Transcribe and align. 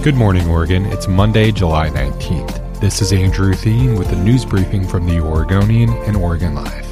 Good 0.00 0.14
morning, 0.14 0.48
Oregon. 0.48 0.86
It's 0.86 1.08
Monday, 1.08 1.50
July 1.50 1.90
19th. 1.90 2.80
This 2.80 3.02
is 3.02 3.12
Andrew 3.12 3.52
Theen 3.52 3.96
with 3.96 4.12
a 4.12 4.16
news 4.16 4.44
briefing 4.44 4.86
from 4.86 5.06
the 5.06 5.18
Oregonian 5.18 5.90
and 5.90 6.16
Oregon 6.16 6.54
Live. 6.54 6.86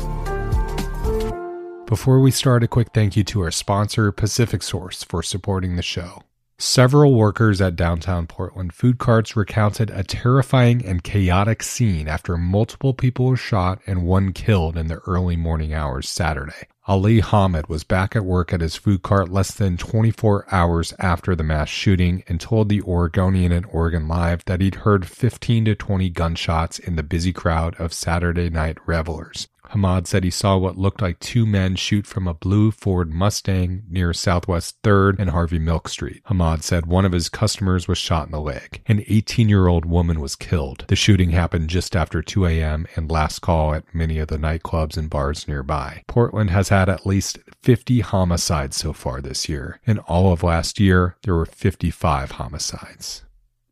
Before 1.86 2.18
we 2.18 2.32
start, 2.32 2.64
a 2.64 2.68
quick 2.68 2.88
thank 2.92 3.16
you 3.16 3.22
to 3.22 3.42
our 3.42 3.52
sponsor, 3.52 4.10
Pacific 4.10 4.60
Source, 4.60 5.04
for 5.04 5.22
supporting 5.22 5.76
the 5.76 5.82
show. 5.82 6.24
Several 6.58 7.14
workers 7.14 7.60
at 7.60 7.76
downtown 7.76 8.26
Portland 8.26 8.72
food 8.72 8.96
carts 8.96 9.36
recounted 9.36 9.90
a 9.90 10.02
terrifying 10.02 10.82
and 10.86 11.04
chaotic 11.04 11.62
scene 11.62 12.08
after 12.08 12.38
multiple 12.38 12.94
people 12.94 13.26
were 13.26 13.36
shot 13.36 13.78
and 13.86 14.06
one 14.06 14.32
killed 14.32 14.74
in 14.78 14.86
the 14.86 15.00
early 15.06 15.36
morning 15.36 15.74
hours 15.74 16.08
Saturday. 16.08 16.66
Ali 16.88 17.20
Hamid 17.20 17.68
was 17.68 17.84
back 17.84 18.16
at 18.16 18.24
work 18.24 18.54
at 18.54 18.62
his 18.62 18.74
food 18.74 19.02
cart 19.02 19.28
less 19.28 19.52
than 19.52 19.76
24 19.76 20.46
hours 20.50 20.94
after 20.98 21.36
the 21.36 21.44
mass 21.44 21.68
shooting 21.68 22.22
and 22.26 22.40
told 22.40 22.70
the 22.70 22.80
Oregonian 22.82 23.52
and 23.52 23.66
Oregon 23.66 24.08
Live 24.08 24.42
that 24.46 24.62
he'd 24.62 24.76
heard 24.76 25.06
15 25.06 25.66
to 25.66 25.74
20 25.74 26.08
gunshots 26.08 26.78
in 26.78 26.96
the 26.96 27.02
busy 27.02 27.34
crowd 27.34 27.74
of 27.78 27.92
Saturday 27.92 28.48
night 28.48 28.78
revelers. 28.86 29.48
Hamid 29.70 30.06
said 30.06 30.24
he 30.24 30.30
saw 30.30 30.56
what 30.56 30.78
looked 30.78 31.02
like 31.02 31.18
two 31.20 31.46
men 31.46 31.76
shoot 31.76 32.06
from 32.06 32.26
a 32.26 32.34
blue 32.34 32.70
Ford 32.70 33.12
Mustang 33.12 33.82
near 33.88 34.12
Southwest 34.12 34.80
3rd 34.82 35.18
and 35.18 35.30
Harvey 35.30 35.58
Milk 35.58 35.88
Street. 35.88 36.22
Hamad 36.26 36.62
said 36.62 36.86
one 36.86 37.04
of 37.04 37.12
his 37.12 37.28
customers 37.28 37.88
was 37.88 37.98
shot 37.98 38.26
in 38.26 38.32
the 38.32 38.40
leg. 38.40 38.82
An 38.86 39.04
18 39.06 39.48
year 39.48 39.66
old 39.66 39.84
woman 39.84 40.20
was 40.20 40.36
killed. 40.36 40.84
The 40.88 40.96
shooting 40.96 41.30
happened 41.30 41.68
just 41.68 41.96
after 41.96 42.22
2 42.22 42.46
a.m. 42.46 42.86
and 42.96 43.10
last 43.10 43.40
call 43.40 43.74
at 43.74 43.94
many 43.94 44.18
of 44.18 44.28
the 44.28 44.38
nightclubs 44.38 44.96
and 44.96 45.10
bars 45.10 45.46
nearby. 45.48 46.02
Portland 46.06 46.50
has 46.50 46.68
had 46.68 46.88
at 46.88 47.06
least 47.06 47.38
50 47.62 48.00
homicides 48.00 48.76
so 48.76 48.92
far 48.92 49.20
this 49.20 49.48
year. 49.48 49.80
In 49.86 49.98
all 50.00 50.32
of 50.32 50.42
last 50.42 50.78
year, 50.78 51.16
there 51.22 51.34
were 51.34 51.46
55 51.46 52.32
homicides. 52.32 53.25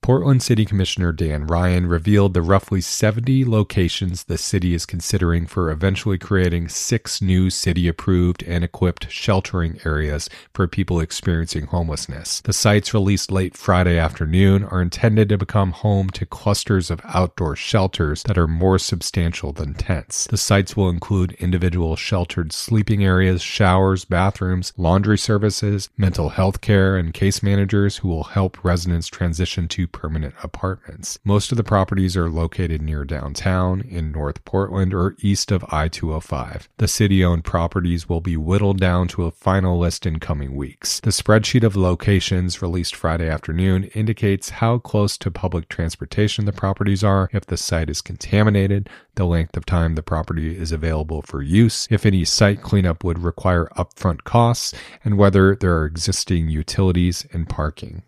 Portland 0.04 0.42
City 0.42 0.66
Commissioner 0.66 1.12
Dan 1.12 1.46
Ryan 1.46 1.86
revealed 1.86 2.34
the 2.34 2.42
roughly 2.42 2.82
70 2.82 3.46
locations 3.46 4.24
the 4.24 4.36
city 4.36 4.74
is 4.74 4.84
considering 4.84 5.46
for 5.46 5.70
eventually 5.70 6.18
creating 6.18 6.68
six 6.68 7.22
new 7.22 7.48
city 7.48 7.88
approved 7.88 8.42
and 8.42 8.62
equipped 8.62 9.10
sheltering 9.10 9.80
areas 9.86 10.28
for 10.52 10.66
people 10.68 11.00
experiencing 11.00 11.64
homelessness. 11.64 12.42
The 12.42 12.52
sites 12.52 12.92
released 12.92 13.30
late 13.30 13.56
Friday 13.56 13.96
afternoon 13.96 14.64
are 14.64 14.82
intended 14.82 15.30
to 15.30 15.38
become 15.38 15.72
home 15.72 16.10
to 16.10 16.26
clusters 16.26 16.90
of 16.90 17.00
outdoor 17.04 17.56
shelters 17.56 18.24
that 18.24 18.36
are 18.36 18.46
more 18.46 18.78
substantial 18.78 19.54
than 19.54 19.72
tents. 19.72 20.26
The 20.26 20.36
sites 20.36 20.76
will 20.76 20.90
include 20.90 21.32
individual 21.38 21.96
sheltered 21.96 22.52
sleeping 22.52 23.02
areas, 23.02 23.40
showers, 23.40 24.04
bathrooms, 24.04 24.74
laundry 24.76 25.16
services, 25.16 25.88
mental 25.96 26.28
health 26.28 26.60
care, 26.60 26.94
and 26.98 27.14
case 27.14 27.42
managers 27.42 27.96
who 27.96 28.08
will 28.08 28.24
help 28.24 28.62
residents 28.62 29.06
transition 29.06 29.66
to 29.68 29.88
permanent 29.94 30.34
apartments. 30.42 31.18
Most 31.24 31.52
of 31.52 31.56
the 31.56 31.64
properties 31.64 32.16
are 32.16 32.28
located 32.28 32.82
near 32.82 33.04
downtown, 33.06 33.80
in 33.80 34.12
North 34.12 34.44
Portland, 34.44 34.92
or 34.92 35.14
east 35.20 35.50
of 35.50 35.64
I 35.72 35.88
205. 35.88 36.68
The 36.76 36.88
city 36.88 37.24
owned 37.24 37.44
properties 37.44 38.08
will 38.08 38.20
be 38.20 38.36
whittled 38.36 38.80
down 38.80 39.08
to 39.08 39.24
a 39.24 39.30
final 39.30 39.78
list 39.78 40.04
in 40.04 40.18
coming 40.18 40.54
weeks. 40.56 41.00
The 41.00 41.10
spreadsheet 41.10 41.62
of 41.62 41.76
locations 41.76 42.60
released 42.60 42.96
Friday 42.96 43.28
afternoon 43.28 43.84
indicates 43.94 44.50
how 44.50 44.78
close 44.78 45.16
to 45.18 45.30
public 45.30 45.68
transportation 45.68 46.44
the 46.44 46.52
properties 46.52 47.04
are, 47.04 47.30
if 47.32 47.46
the 47.46 47.56
site 47.56 47.88
is 47.88 48.02
contaminated, 48.02 48.90
the 49.14 49.24
length 49.24 49.56
of 49.56 49.64
time 49.64 49.94
the 49.94 50.02
property 50.02 50.58
is 50.58 50.72
available 50.72 51.22
for 51.22 51.40
use, 51.40 51.86
if 51.90 52.04
any 52.04 52.24
site 52.24 52.60
cleanup 52.60 53.04
would 53.04 53.20
require 53.20 53.68
upfront 53.76 54.24
costs, 54.24 54.74
and 55.04 55.16
whether 55.16 55.54
there 55.54 55.76
are 55.76 55.86
existing 55.86 56.48
utilities 56.48 57.26
and 57.32 57.48
parking. 57.48 58.02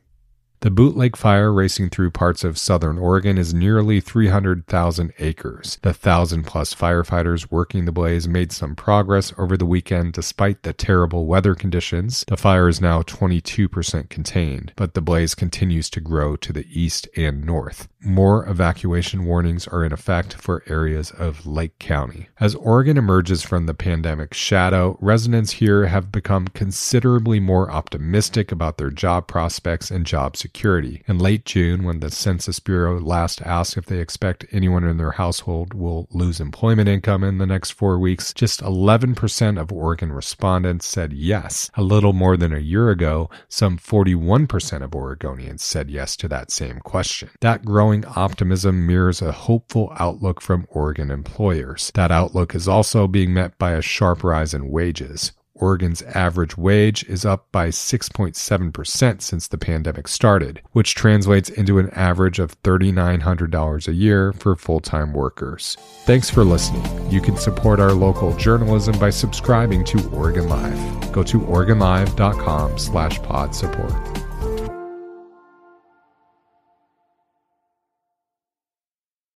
The 0.60 0.70
bootleg 0.70 1.16
fire 1.16 1.52
racing 1.52 1.90
through 1.90 2.12
parts 2.12 2.42
of 2.42 2.56
southern 2.56 2.96
Oregon 2.96 3.36
is 3.36 3.52
nearly 3.52 4.00
300,000 4.00 5.12
acres. 5.18 5.78
The 5.82 5.92
thousand 5.92 6.44
plus 6.44 6.74
firefighters 6.74 7.50
working 7.50 7.84
the 7.84 7.92
blaze 7.92 8.26
made 8.26 8.52
some 8.52 8.74
progress 8.74 9.34
over 9.36 9.58
the 9.58 9.66
weekend 9.66 10.14
despite 10.14 10.62
the 10.62 10.72
terrible 10.72 11.26
weather 11.26 11.54
conditions. 11.54 12.24
The 12.26 12.38
fire 12.38 12.68
is 12.68 12.80
now 12.80 13.02
22% 13.02 14.08
contained, 14.08 14.72
but 14.76 14.94
the 14.94 15.02
blaze 15.02 15.34
continues 15.34 15.90
to 15.90 16.00
grow 16.00 16.36
to 16.36 16.52
the 16.54 16.66
east 16.70 17.06
and 17.16 17.44
north. 17.44 17.88
More 18.00 18.48
evacuation 18.48 19.24
warnings 19.26 19.66
are 19.68 19.84
in 19.84 19.92
effect 19.92 20.34
for 20.34 20.62
areas 20.68 21.10
of 21.10 21.46
Lake 21.46 21.78
County. 21.78 22.28
As 22.40 22.54
Oregon 22.54 22.96
emerges 22.96 23.42
from 23.42 23.66
the 23.66 23.74
pandemic 23.74 24.32
shadow, 24.32 24.96
residents 25.00 25.52
here 25.52 25.86
have 25.86 26.10
become 26.10 26.48
considerably 26.48 27.40
more 27.40 27.70
optimistic 27.70 28.50
about 28.50 28.78
their 28.78 28.90
job 28.90 29.26
prospects 29.26 29.90
and 29.90 30.06
job 30.06 30.36
security 30.36 30.45
security. 30.46 31.02
In 31.08 31.18
late 31.18 31.44
June, 31.44 31.82
when 31.82 31.98
the 31.98 32.08
Census 32.08 32.60
Bureau 32.60 33.00
last 33.00 33.42
asked 33.42 33.76
if 33.76 33.86
they 33.86 33.98
expect 33.98 34.46
anyone 34.52 34.84
in 34.84 34.96
their 34.96 35.10
household 35.10 35.74
will 35.74 36.06
lose 36.12 36.38
employment 36.40 36.88
income 36.88 37.24
in 37.24 37.38
the 37.38 37.46
next 37.46 37.72
four 37.72 37.98
weeks, 37.98 38.32
just 38.32 38.60
11% 38.60 39.60
of 39.60 39.72
Oregon 39.72 40.12
respondents 40.12 40.86
said 40.86 41.12
yes. 41.12 41.68
A 41.74 41.82
little 41.82 42.12
more 42.12 42.36
than 42.36 42.52
a 42.52 42.60
year 42.60 42.90
ago, 42.90 43.28
some 43.48 43.76
41% 43.76 44.84
of 44.84 44.92
Oregonians 44.92 45.60
said 45.60 45.90
yes 45.90 46.16
to 46.18 46.28
that 46.28 46.52
same 46.52 46.78
question. 46.78 47.28
That 47.40 47.64
growing 47.64 48.04
optimism 48.04 48.86
mirrors 48.86 49.20
a 49.20 49.32
hopeful 49.32 49.92
outlook 49.98 50.40
from 50.40 50.68
Oregon 50.70 51.10
employers. 51.10 51.90
That 51.94 52.12
outlook 52.12 52.54
is 52.54 52.68
also 52.68 53.08
being 53.08 53.34
met 53.34 53.58
by 53.58 53.72
a 53.72 53.82
sharp 53.82 54.22
rise 54.22 54.54
in 54.54 54.70
wages. 54.70 55.32
Oregon's 55.56 56.02
average 56.02 56.56
wage 56.56 57.04
is 57.04 57.24
up 57.24 57.50
by 57.52 57.68
6.7% 57.68 59.22
since 59.22 59.48
the 59.48 59.58
pandemic 59.58 60.08
started, 60.08 60.60
which 60.72 60.94
translates 60.94 61.48
into 61.48 61.78
an 61.78 61.90
average 61.90 62.38
of 62.38 62.60
$3,900 62.62 63.88
a 63.88 63.94
year 63.94 64.32
for 64.32 64.56
full 64.56 64.80
time 64.80 65.12
workers. 65.12 65.76
Thanks 66.04 66.30
for 66.30 66.44
listening. 66.44 67.10
You 67.10 67.20
can 67.20 67.36
support 67.36 67.80
our 67.80 67.92
local 67.92 68.36
journalism 68.36 68.98
by 68.98 69.10
subscribing 69.10 69.84
to 69.86 70.08
Oregon 70.10 70.48
Live. 70.48 71.12
Go 71.12 71.22
to 71.22 71.40
OregonLive.com 71.40 72.78
slash 72.78 73.22
pod 73.22 73.54
support. 73.54 73.92